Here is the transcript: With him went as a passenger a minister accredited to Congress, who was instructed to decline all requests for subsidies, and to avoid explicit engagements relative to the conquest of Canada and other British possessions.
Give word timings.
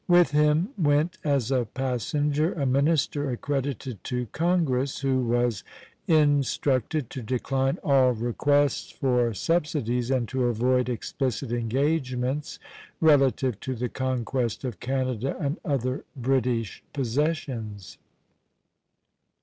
With 0.07 0.31
him 0.31 0.69
went 0.79 1.19
as 1.23 1.51
a 1.51 1.65
passenger 1.67 2.53
a 2.53 2.65
minister 2.65 3.29
accredited 3.29 4.03
to 4.05 4.25
Congress, 4.31 5.01
who 5.01 5.19
was 5.23 5.63
instructed 6.07 7.11
to 7.11 7.21
decline 7.21 7.77
all 7.83 8.13
requests 8.13 8.89
for 8.89 9.31
subsidies, 9.35 10.09
and 10.09 10.27
to 10.29 10.45
avoid 10.45 10.89
explicit 10.89 11.51
engagements 11.51 12.57
relative 12.99 13.59
to 13.59 13.75
the 13.75 13.89
conquest 13.89 14.63
of 14.63 14.79
Canada 14.79 15.37
and 15.39 15.59
other 15.63 16.03
British 16.15 16.83
possessions. 16.93 17.99